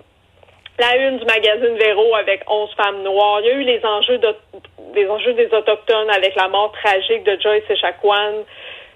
la 0.79 0.97
une 0.97 1.17
du 1.17 1.25
magazine 1.25 1.77
Véro 1.77 2.15
avec 2.15 2.49
11 2.49 2.69
femmes 2.75 3.03
noires. 3.03 3.41
Il 3.41 3.47
y 3.47 3.49
a 3.49 3.53
eu 3.53 3.63
les 3.63 3.85
enjeux, 3.85 4.17
de, 4.17 4.35
les 4.95 5.07
enjeux 5.07 5.33
des 5.33 5.47
Autochtones 5.53 6.09
avec 6.09 6.35
la 6.35 6.47
mort 6.47 6.71
tragique 6.71 7.23
de 7.23 7.37
Joyce 7.39 7.69
Echaquan. 7.69 8.43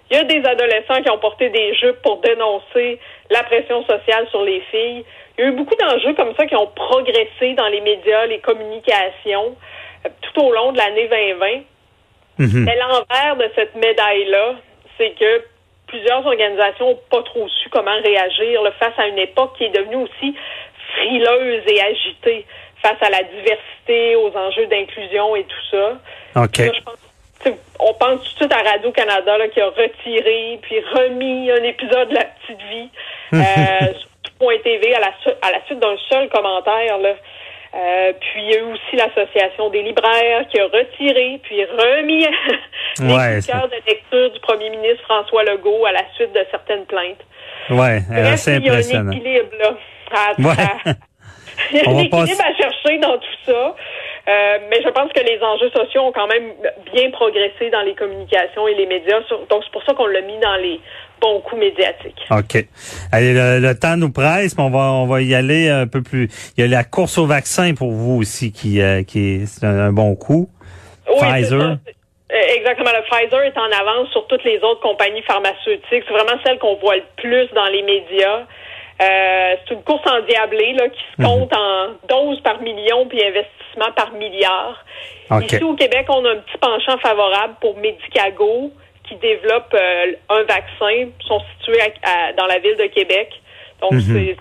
Il 0.09 0.17
y 0.17 0.19
a 0.19 0.23
des 0.23 0.43
adolescents 0.47 1.01
qui 1.03 1.09
ont 1.09 1.19
porté 1.19 1.49
des 1.49 1.75
jupes 1.75 2.01
pour 2.01 2.17
dénoncer 2.21 2.99
la 3.29 3.43
pression 3.43 3.83
sociale 3.83 4.27
sur 4.29 4.41
les 4.43 4.61
filles. 4.71 5.03
Il 5.37 5.43
y 5.43 5.47
a 5.47 5.49
eu 5.49 5.51
beaucoup 5.51 5.75
d'enjeux 5.75 6.13
comme 6.13 6.33
ça 6.35 6.45
qui 6.47 6.55
ont 6.55 6.67
progressé 6.67 7.53
dans 7.55 7.67
les 7.67 7.81
médias, 7.81 8.25
les 8.25 8.39
communications, 8.39 9.55
euh, 10.05 10.09
tout 10.21 10.41
au 10.41 10.51
long 10.51 10.71
de 10.71 10.77
l'année 10.77 11.07
2020. 11.09 11.47
Mhm. 12.39 12.65
Mais 12.65 12.77
l'envers 12.77 13.35
de 13.37 13.51
cette 13.55 13.75
médaille-là, 13.75 14.55
c'est 14.97 15.11
que 15.19 15.43
plusieurs 15.87 16.25
organisations 16.25 16.89
n'ont 16.89 16.99
pas 17.09 17.23
trop 17.23 17.47
su 17.47 17.69
comment 17.69 17.99
réagir 18.03 18.61
face 18.79 18.93
à 18.97 19.07
une 19.07 19.17
époque 19.17 19.55
qui 19.57 19.65
est 19.65 19.75
devenue 19.75 20.03
aussi 20.03 20.35
frileuse 20.95 21.63
et 21.67 21.81
agitée 21.81 22.45
face 22.81 22.97
à 23.01 23.09
la 23.09 23.23
diversité, 23.23 24.15
aux 24.15 24.35
enjeux 24.35 24.67
d'inclusion 24.67 25.35
et 25.35 25.43
tout 25.43 25.65
ça. 25.71 25.97
on 27.79 27.93
pense 27.93 28.19
tout 28.19 28.33
de 28.33 28.37
suite 28.37 28.53
à 28.53 28.69
Radio-Canada 28.69 29.47
qui 29.53 29.61
a 29.61 29.67
retiré 29.67 30.59
puis 30.61 30.79
remis 30.93 31.51
un 31.51 31.63
épisode 31.63 32.09
de 32.09 32.15
La 32.15 32.25
Petite 32.25 32.61
Vie 32.69 32.89
euh, 33.33 33.93
sur 33.93 34.31
Point 34.39 34.57
TV 34.63 34.93
à 34.93 34.99
la, 34.99 35.11
à 35.41 35.51
la 35.51 35.65
suite 35.65 35.79
d'un 35.79 35.95
seul 36.09 36.29
commentaire. 36.29 36.97
Là. 36.99 37.13
Euh, 37.75 38.13
puis 38.19 38.41
il 38.43 38.51
y 38.51 38.55
a 38.55 38.59
eu 38.59 38.73
aussi 38.73 38.95
l'Association 38.95 39.69
des 39.69 39.83
libraires 39.83 40.47
qui 40.49 40.59
a 40.59 40.65
retiré 40.65 41.39
puis 41.43 41.63
remis 41.65 42.25
les 42.99 43.13
ouais, 43.13 43.39
de 43.39 43.87
lecture 43.87 44.31
du 44.31 44.39
premier 44.39 44.69
ministre 44.69 45.03
François 45.03 45.43
Legault 45.43 45.85
à 45.85 45.91
la 45.91 46.03
suite 46.15 46.33
de 46.33 46.45
certaines 46.49 46.85
plaintes. 46.85 47.23
Ouais, 47.69 48.01
c'est 48.37 48.55
impressionnant. 48.55 49.11
Il 49.11 49.23
y 49.23 49.37
a 49.37 49.41
un 49.41 49.41
équilibre 49.41 49.55
là. 49.59 49.73
il 51.71 51.77
y 51.77 51.81
a 51.81 51.89
un 51.89 51.97
équilibre 51.97 52.43
à 52.43 52.55
chercher 52.55 52.97
dans 52.99 53.17
tout 53.17 53.37
ça. 53.45 53.75
Euh, 54.27 54.57
mais 54.69 54.81
je 54.83 54.89
pense 54.89 55.11
que 55.13 55.21
les 55.21 55.41
enjeux 55.41 55.69
sociaux 55.69 56.01
ont 56.01 56.11
quand 56.11 56.27
même 56.27 56.51
bien 56.93 57.09
progressé 57.11 57.69
dans 57.71 57.81
les 57.81 57.95
communications 57.95 58.67
et 58.67 58.75
les 58.75 58.85
médias. 58.85 59.21
Donc, 59.49 59.63
c'est 59.63 59.71
pour 59.71 59.83
ça 59.83 59.93
qu'on 59.93 60.07
l'a 60.07 60.21
mis 60.21 60.37
dans 60.39 60.57
les 60.57 60.81
bons 61.21 61.39
coups 61.39 61.61
médiatiques. 61.61 62.27
OK. 62.29 62.65
Allez, 63.13 63.33
le, 63.33 63.73
temps 63.79 63.95
nous 63.95 64.11
presse, 64.11 64.57
mais 64.57 64.63
on 64.63 64.69
va, 64.69 64.91
on 64.91 65.05
va 65.05 65.21
y 65.21 65.33
aller 65.33 65.69
un 65.69 65.87
peu 65.87 66.03
plus. 66.03 66.27
Il 66.57 66.61
y 66.61 66.67
a 66.67 66.67
la 66.67 66.83
course 66.83 67.17
au 67.17 67.25
vaccin 67.25 67.73
pour 67.73 67.91
vous 67.91 68.19
aussi 68.19 68.51
qui, 68.51 68.81
euh, 68.81 69.03
qui 69.03 69.43
est, 69.43 69.63
un, 69.63 69.93
bon 69.93 70.15
coup. 70.15 70.49
Pfizer. 71.05 71.77
Euh, 72.29 72.55
exactement. 72.57 72.91
Le 72.91 73.03
Pfizer 73.09 73.41
est 73.43 73.57
en 73.57 73.71
avance 73.79 74.09
sur 74.11 74.27
toutes 74.27 74.43
les 74.43 74.57
autres 74.57 74.81
compagnies 74.81 75.21
pharmaceutiques. 75.21 75.83
C'est 75.89 76.13
vraiment 76.13 76.37
celle 76.45 76.59
qu'on 76.59 76.75
voit 76.75 76.97
le 76.97 77.03
plus 77.15 77.47
dans 77.53 77.67
les 77.67 77.81
médias. 77.81 78.45
Euh, 78.99 79.55
c'est 79.67 79.75
une 79.75 79.83
course 79.83 80.05
endiablée 80.07 80.73
là, 80.73 80.89
qui 80.89 80.99
se 81.15 81.21
mhm. 81.21 81.27
compte 81.27 81.53
en 81.53 81.89
doses 82.09 82.41
par 82.41 82.61
million 82.61 83.05
puis 83.07 83.21
investissement 83.23 83.91
par 83.95 84.11
milliard. 84.13 84.83
Ici 85.41 85.63
au 85.63 85.75
Québec, 85.75 86.07
on 86.09 86.25
a 86.25 86.31
un 86.31 86.37
petit 86.37 86.57
penchant 86.59 86.97
favorable 86.99 87.55
pour 87.61 87.77
Medicago 87.77 88.71
qui 89.07 89.15
développe 89.17 89.73
euh, 89.73 90.13
un 90.29 90.43
vaccin. 90.43 90.89
Ils 91.19 91.27
sont 91.27 91.41
situés 91.59 91.79
dans 92.37 92.45
la 92.45 92.59
ville 92.59 92.77
de 92.77 92.87
Québec. 92.87 93.29
Donc, 93.81 93.93
c'est, 94.01 94.35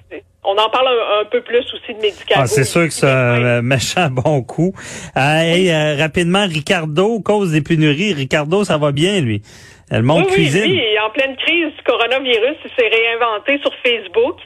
on 0.47 0.57
en 0.57 0.71
parle 0.71 0.89
un, 1.21 1.25
peu 1.25 1.43
plus 1.43 1.65
aussi 1.75 1.93
de 1.93 2.01
Medicago. 2.01 2.41
Ah, 2.41 2.47
c'est 2.47 2.65
sûr 2.65 2.85
que 2.85 2.93
c'est 2.93 3.11
un 3.11 3.63
méchant 3.63 4.09
bon 4.11 4.43
coup. 4.43 4.73
Euh, 5.17 5.97
rapidement, 5.99 6.47
Ricardo, 6.47 7.21
cause 7.21 7.53
des 7.53 7.61
pénuries. 7.61 8.15
Ricardo, 8.15 8.65
ça 8.65 8.79
va 8.79 8.93
bien, 8.93 9.21
lui? 9.21 9.43
Elle 9.91 10.03
monte 10.03 10.29
cuisine. 10.29 10.63
Oui, 10.65 10.83
oui, 10.85 10.99
en 10.99 11.11
pleine 11.11 11.37
crise 11.37 11.73
du 11.75 11.83
coronavirus, 11.85 12.57
il 12.65 12.71
s'est 12.77 12.89
réinventé 12.89 13.59
sur 13.61 13.73
Facebook. 13.85 14.39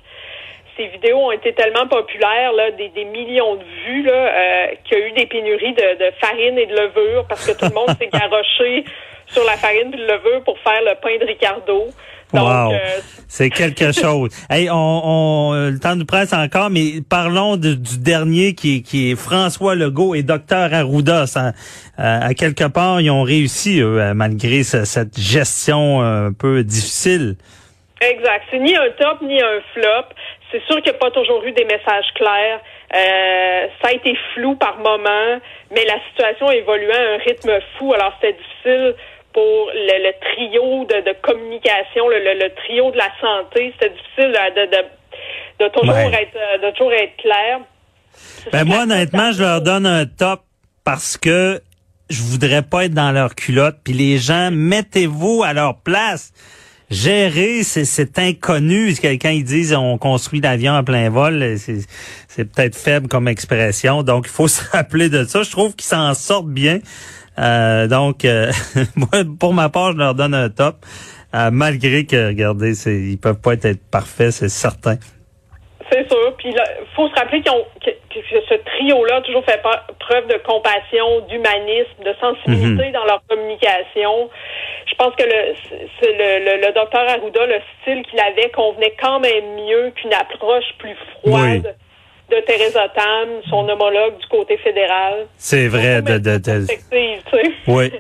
Ses 0.77 0.89
vidéos 0.89 1.19
ont 1.19 1.33
été 1.33 1.53
tellement 1.55 1.87
populaires, 1.87 2.53
là, 2.53 2.71
des, 2.71 3.05
millions 3.05 3.57
de 3.57 3.65
vues, 3.65 4.03
là, 4.03 4.13
euh, 4.13 4.67
qu'il 4.85 4.99
y 4.99 5.03
a 5.03 5.07
eu 5.07 5.13
des 5.13 5.27
pénuries 5.27 5.75
de, 5.75 6.11
farine 6.21 6.59
et 6.59 6.67
de 6.67 6.77
levure 6.77 7.27
parce 7.29 7.47
que 7.47 7.59
tout 7.59 7.67
le 7.67 7.75
monde 7.75 7.97
s'est 8.01 8.09
garoché 8.09 8.85
sur 9.27 9.45
la 9.45 9.57
farine 9.57 9.93
et 9.95 9.97
le 9.97 10.07
levure 10.07 10.43
pour 10.45 10.59
faire 10.59 10.81
le 10.83 10.95
pain 11.01 11.17
de 11.19 11.25
Ricardo. 11.25 11.89
Wow. 12.33 12.73
Euh, 12.73 12.79
c'est 13.29 13.51
quelque 13.51 13.93
chose. 14.01 14.31
Hey, 14.49 14.71
on, 14.71 14.75
on, 14.75 15.53
le 15.71 15.79
temps 15.79 15.97
nous 15.97 16.07
presse 16.07 16.33
encore, 16.33 16.71
mais 16.71 17.01
parlons 17.09 17.57
du 17.57 17.77
dernier 17.99 18.55
qui, 18.55 18.83
qui 18.83 19.13
est 19.13 19.17
François 19.17 19.75
Legault 19.75 20.15
et 20.15 20.23
Docteur 20.23 20.73
Arruda. 20.73 21.27
Ça, 21.27 21.49
euh, 21.99 22.21
à 22.23 22.35
quelque 22.35 22.69
part, 22.69 23.01
ils 23.01 23.11
ont 23.11 23.23
réussi 23.23 23.81
eux, 23.81 24.15
malgré 24.15 24.63
cette 24.63 25.19
gestion 25.19 26.03
un 26.03 26.33
peu 26.33 26.65
difficile. 26.65 27.37
Exact. 28.01 28.45
C'est 28.51 28.59
ni 28.59 28.75
un 28.75 28.91
top 28.99 29.21
ni 29.23 29.41
un 29.41 29.61
flop. 29.75 30.15
C'est 30.51 30.63
sûr 30.65 30.77
qu'il 30.83 30.91
n'y 30.91 30.97
a 30.97 31.01
pas 31.01 31.11
toujours 31.11 31.45
eu 31.45 31.53
des 31.53 31.65
messages 31.65 32.13
clairs. 32.15 32.61
Euh, 32.93 33.67
ça 33.81 33.89
a 33.89 33.93
été 33.93 34.17
flou 34.35 34.57
par 34.57 34.79
moment, 34.79 35.39
mais 35.71 35.85
la 35.85 36.01
situation 36.09 36.51
évoluait 36.51 36.93
à 36.93 37.15
un 37.15 37.19
rythme 37.19 37.53
fou. 37.77 37.93
Alors 37.93 38.13
c'était 38.21 38.37
difficile 38.37 38.95
pour 39.33 39.71
le, 39.75 40.13
trio 40.21 40.85
de, 40.85 41.13
communication, 41.23 42.09
le, 42.09 42.49
trio 42.57 42.91
de 42.91 42.97
la 42.97 43.11
santé. 43.21 43.73
C'était 43.79 43.95
difficile 43.95 44.33
de, 45.59 45.69
toujours 45.69 45.95
être, 45.97 46.63
de 46.63 46.71
toujours 46.73 46.93
être 46.93 47.17
clair. 47.17 47.61
Ben 48.53 48.65
moi, 48.65 48.83
honnêtement, 48.83 49.33
je 49.33 49.43
leur 49.43 49.61
donne 49.61 49.87
un 49.87 50.07
top 50.07 50.41
parce 50.85 51.17
que 51.17 51.61
je 52.09 52.23
voudrais 52.23 52.63
pas 52.63 52.87
être 52.87 52.95
dans 52.95 53.13
leur 53.13 53.35
culotte. 53.35 53.79
Puis 53.85 53.93
les 53.93 54.19
gens, 54.19 54.51
mettez-vous 54.51 55.43
à 55.45 55.53
leur 55.53 55.79
place. 55.79 56.33
Gérer, 56.91 57.63
c'est 57.63 58.19
inconnu. 58.19 58.93
Si 58.93 59.01
quelqu'un 59.01 59.31
ils 59.31 59.45
disent 59.45 59.73
on 59.75 59.97
construit 59.97 60.41
l'avion 60.41 60.73
en 60.73 60.83
plein 60.83 61.09
vol, 61.09 61.57
c'est 61.57 62.45
peut-être 62.45 62.75
faible 62.75 63.07
comme 63.07 63.29
expression. 63.29 64.03
Donc 64.03 64.27
il 64.27 64.31
faut 64.31 64.49
se 64.49 64.69
rappeler 64.71 65.09
de 65.09 65.25
ça. 65.25 65.45
Je 65.45 65.51
trouve 65.51 65.77
qu'ils 65.77 65.87
s'en 65.87 66.13
sortent 66.15 66.49
bien. 66.49 66.81
Euh, 67.39 67.87
donc 67.87 68.25
euh, 68.25 68.51
pour 69.41 69.55
ma 69.55 69.69
part, 69.69 69.93
je 69.93 69.99
leur 69.99 70.15
donne 70.15 70.35
un 70.35 70.49
top. 70.51 70.77
Euh, 71.35 71.51
malgré 71.53 72.07
que, 72.07 72.29
regardez, 72.29 72.73
ils 72.89 73.19
peuvent 73.19 73.41
pas 73.41 73.53
être 73.53 73.91
parfaits, 73.91 74.33
c'est 74.33 74.49
certain. 74.49 74.97
C'est 75.91 76.09
sûr. 76.09 76.35
Puis 76.39 76.49
il 76.49 76.87
faut 76.95 77.09
se 77.09 77.15
rappeler 77.15 77.41
qu'ils 77.41 77.53
ont 77.53 77.65
que, 77.85 77.91
ce 78.49 78.55
trio-là 78.55 79.17
a 79.17 79.21
toujours 79.23 79.45
fait 79.45 79.61
preuve 79.99 80.27
de 80.27 80.39
compassion, 80.45 81.21
d'humanisme, 81.29 82.03
de 82.05 82.15
sensibilité 82.21 82.87
mhm. 82.87 82.93
dans 82.93 83.05
leur 83.05 83.23
communication. 83.29 84.31
Je 84.87 84.95
pense 84.97 85.15
que 85.15 85.23
le, 85.23 85.55
le, 86.03 86.67
le, 86.67 86.73
docteur 86.73 87.09
Arruda, 87.09 87.47
le 87.47 87.61
style 87.81 88.03
qu'il 88.07 88.21
avait 88.21 88.51
convenait 88.51 88.95
quand 89.01 89.21
même 89.21 89.55
mieux 89.55 89.91
qu'une 89.95 90.13
approche 90.13 90.65
plus 90.79 90.97
froide. 91.23 91.77
De 92.31 92.41
Theresa 92.47 92.89
Tam, 92.95 93.29
son 93.49 93.69
homologue 93.69 94.19
du 94.19 94.27
côté 94.29 94.57
fédéral. 94.59 95.27
C'est 95.37 95.69
vrai. 95.69 96.03
De, 96.03 96.19
de, 96.19 96.39
de... 96.39 96.67
Oui. 97.67 97.91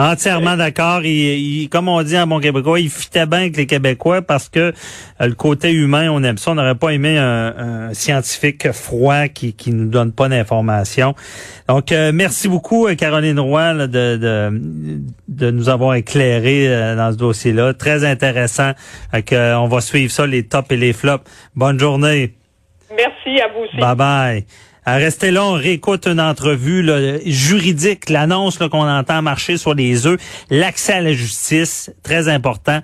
Entièrement 0.00 0.56
d'accord. 0.56 1.00
Il, 1.02 1.68
comme 1.70 1.88
on 1.88 2.00
dit 2.04 2.16
en 2.16 2.28
bon 2.28 2.38
québécois, 2.38 2.78
il 2.78 2.88
fitait 2.88 3.26
bien 3.26 3.40
avec 3.40 3.56
les 3.56 3.66
Québécois 3.66 4.22
parce 4.22 4.48
que 4.48 4.60
euh, 4.60 4.72
le 5.26 5.34
côté 5.34 5.72
humain, 5.72 6.08
on 6.08 6.22
aime 6.22 6.38
ça. 6.38 6.52
On 6.52 6.54
n'aurait 6.54 6.76
pas 6.76 6.90
aimé 6.90 7.18
un, 7.18 7.92
scientifique 7.94 8.70
froid 8.70 9.26
qui, 9.26 9.54
qui 9.54 9.72
nous 9.72 9.88
donne 9.88 10.12
pas 10.12 10.28
d'informations. 10.28 11.16
Donc, 11.68 11.90
euh, 11.90 12.12
merci 12.14 12.46
beaucoup, 12.46 12.86
euh, 12.86 12.94
Caroline 12.94 13.40
Roy, 13.40 13.74
de, 13.74 13.86
de, 13.88 14.52
de, 15.26 15.50
nous 15.50 15.68
avoir 15.68 15.96
éclairé 15.96 16.68
dans 16.94 17.10
ce 17.10 17.16
dossier-là. 17.16 17.74
Très 17.74 18.04
intéressant. 18.04 18.70
on 19.12 19.66
va 19.66 19.80
suivre 19.80 20.12
ça, 20.12 20.28
les 20.28 20.44
tops 20.44 20.70
et 20.70 20.76
les 20.76 20.92
flops. 20.92 21.24
Bonne 21.56 21.80
journée. 21.80 22.37
Merci 22.96 23.40
à 23.40 23.48
vous 23.48 23.60
aussi. 23.64 23.76
Bye 23.76 23.96
bye. 23.96 24.44
Restez 24.86 25.30
là, 25.30 25.44
on 25.44 25.52
réécoute 25.52 26.06
une 26.06 26.20
entrevue 26.20 26.88
juridique, 27.26 28.08
l'annonce 28.08 28.56
qu'on 28.56 28.88
entend 28.88 29.20
marcher 29.20 29.58
sur 29.58 29.74
les 29.74 30.06
œufs, 30.06 30.18
l'accès 30.48 30.94
à 30.94 31.00
la 31.02 31.12
justice, 31.12 31.92
très 32.02 32.28
important. 32.28 32.80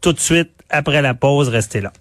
Tout 0.00 0.12
de 0.12 0.18
suite, 0.18 0.50
après 0.68 1.00
la 1.00 1.14
pause, 1.14 1.48
restez 1.48 1.80
là. 1.80 1.92